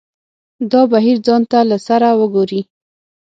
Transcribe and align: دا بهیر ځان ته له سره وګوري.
دا 0.71 0.81
بهیر 0.93 1.17
ځان 1.25 1.41
ته 1.51 1.59
له 1.69 1.77
سره 1.87 2.07
وګوري. 2.21 2.61